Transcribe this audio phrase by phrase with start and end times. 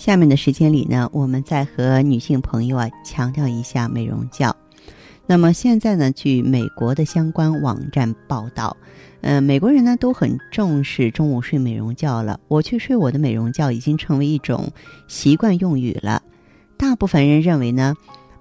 [0.00, 4.50] 下面的时间里呢，我们再和女性朋友啊强调一下美容觉。
[5.26, 8.74] 那么现在呢，据美国的相关网站报道，
[9.20, 12.40] 呃，美国人呢都很重视中午睡美容觉了。
[12.48, 14.72] 我去睡我的美容觉已经成为一种
[15.06, 16.22] 习惯用语了。
[16.78, 17.94] 大部分人认为呢，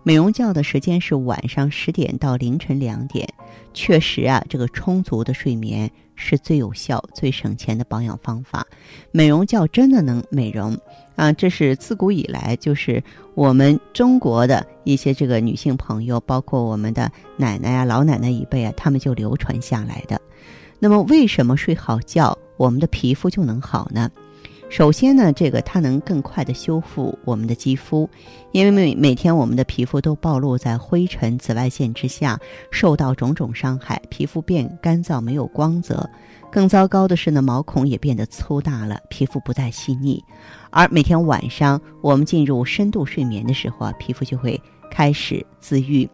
[0.10, 3.32] 美容觉的时间是晚上十点到凌晨两点。
[3.76, 8.66] 确实啊，这个充足的睡眠是最有效、最省钱的保养方法。
[9.12, 10.76] 美容觉真的能美容。
[11.16, 13.04] 啊，这是自古以来就是
[13.36, 20.20] 我们中国的一些这个女性朋友，包括我们的奶奶啊、老奶奶一辈啊，他们就流传下来的。
[20.80, 24.10] 那么，为什么睡好觉我们的皮肤就能好呢？
[24.70, 28.08] 首先呢，这个它能更快的修复我们的肌肤，
[28.52, 32.40] 因为每每天我们的皮肤都暴露在灰尘、紫外线之下，
[32.70, 36.08] 受到种种伤害，皮肤变干燥、没有光泽。
[36.52, 40.24] 更糟糕的是呢，毛孔也变得粗大了，皮肤不再细腻。
[40.70, 44.62] 而每天晚上我们进入深度睡眠的时候啊，皮肤就会
[44.92, 46.08] 开始自愈。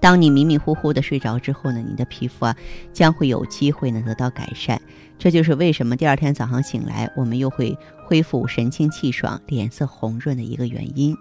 [0.00, 2.54] 当你迷迷糊糊的睡着之后呢，你的皮肤啊
[2.92, 4.80] 将会有机会呢得到改善。
[5.18, 11.16] 这就是为什么第二天早上醒来，我们又会恢复神清气爽、脸色红润的一个原因。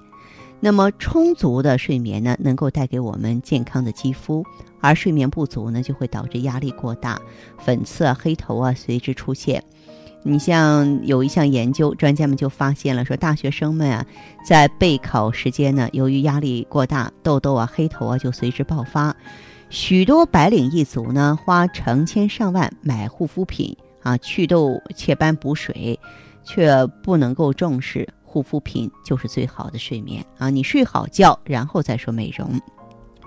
[0.60, 4.44] 那么充足的睡眠呢，能够带给我们健康的肌肤；
[4.82, 7.20] 而睡眠不足呢，就会导致压力过大，
[7.60, 9.64] 粉刺啊、黑头啊随之出现。
[10.24, 14.06] 你像有一项研究，专家们就发现了，说大学生们啊，
[14.44, 19.16] 在备考时间呢，由于压力过大，痘痘啊、黑头啊就随之爆发。
[19.70, 26.00] 许多白领一族呢，花成千上万买护肤品啊，祛痘、祛斑、补水，
[26.46, 30.50] 却不能够重视护肤品就是最好的睡眠啊。
[30.50, 32.50] 你睡好觉，然后再说美容。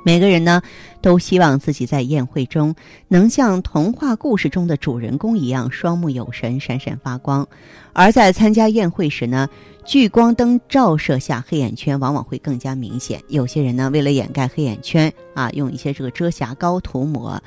[0.06, 0.62] 每个人呢，
[1.02, 2.74] 都希望自己在宴会中
[3.08, 7.46] 能像童话故事中的主人公一样双目有神、闪闪发光。
[7.92, 9.46] 而在参加宴会时呢，
[9.84, 13.22] 聚光灯照射下黑眼圈往往会更加明显。
[13.28, 17.38] 有些人呢，为了掩盖黑眼圈啊，用一些这个遮瑕膏涂抹，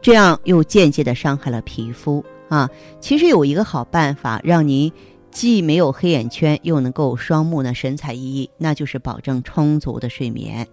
[0.00, 2.68] 这样又间接的伤害了皮肤啊。
[3.00, 4.90] 其实有一个好办法，让您
[5.30, 10.66] 既没有黑眼圈，又能够双目呢神采奕奕，那就是保证充足的睡眠。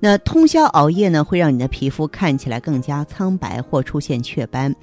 [0.00, 4.74] 那通宵熬夜呢，会让你的皮肤看起来更加苍白或出现雀斑。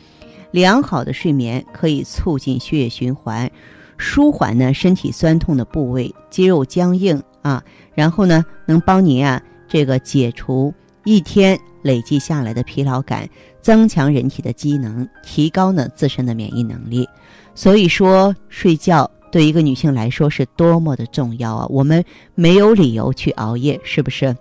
[0.50, 3.50] 良好的睡眠可以促进血液循环，
[3.97, 7.63] 舒缓呢身体酸痛的部位、肌肉僵硬啊，
[7.94, 10.73] 然后呢能帮您啊这个解除
[11.06, 13.28] 一天累积下来的疲劳感，
[13.62, 17.08] 增强人体的机能，提高呢自身的免疫能力。
[17.53, 21.68] 所以说，睡觉对一个女性来说是多么的重要啊！
[21.70, 22.03] 我们
[22.36, 24.36] 没有理由去熬夜，是不是？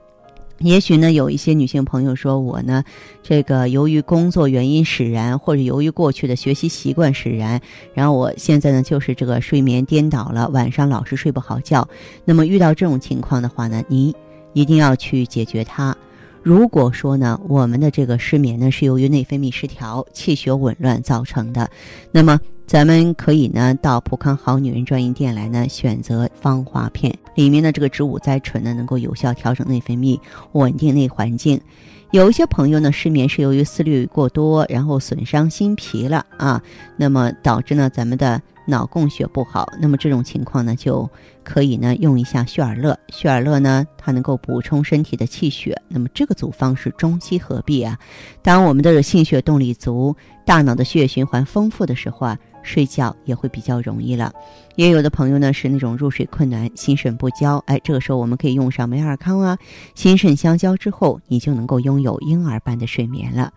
[0.59, 2.85] 也许呢，有一些女性朋友说我呢，
[3.23, 7.59] 这个由于工作原因使然，或者由于过去的学习习惯使然，
[7.95, 11.89] 然后我现在呢就是这个睡眠颠倒了，晚上老是睡不好觉。
[12.27, 14.15] 那么遇到这种情况的话呢，您
[14.53, 15.97] 一定要去解决它。
[16.43, 21.71] 如果说呢，我们的这个失眠呢是由于内分泌失调、气血紊乱造成的，
[22.13, 22.41] 那么。
[22.67, 30.17] 咱们可以呢到普康好女人专营店来呢选择芳华片，里面的这个植物甾醇呢能够有效调整内分泌，
[30.53, 31.61] 稳定内环境。
[32.13, 36.61] 有一些朋友呢失眠是由于思虑过多，然后损伤心脾了啊，
[36.97, 39.69] 那么导致呢咱们的脑供血不好。
[39.81, 41.09] 那么这种情况呢就
[41.45, 45.81] 可以呢用一下血尔乐，血尔乐呢它能够补充身体的气血。
[45.87, 47.97] 那么这个组方是中西合璧啊。
[48.43, 52.37] 当我们的心血动力足，大脑的血液循环丰富的时候啊。
[52.63, 54.33] 睡觉也会比较容易了，
[54.77, 59.57] 也有的朋友呢是那种入睡困难、心肾不交，哎，这个时候我们可以用上美尔康啊，
[59.95, 63.53] 心肾相交之后，你就能够拥有婴儿般的睡眠了。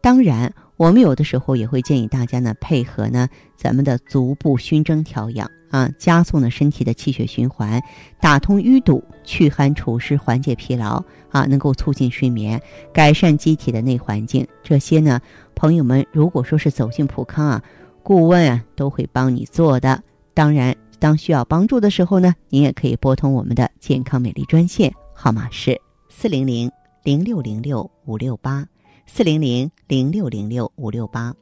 [0.00, 7.82] 当然，我们有的时候也会建议大家呢配合呢咱们的足部熏蒸调养啊，加速呢身体的气血循环，
[8.20, 12.60] 打通淤堵、祛寒除湿、缓解疲劳啊，能够促进睡眠、
[12.92, 14.46] 改善机体的内环境。
[14.62, 15.20] 这些呢，
[15.54, 17.62] 朋友们如果说是走进普康啊。
[18.04, 20.00] 顾问啊，都会帮你做的。
[20.34, 25.80] 当然，当需要帮助的时候呢，您也可以拨通我们的健康美丽专线，号码是
[26.10, 26.70] 四零零
[27.02, 28.66] 零六零六五六八，
[29.06, 31.34] 四零零零六零六五六八。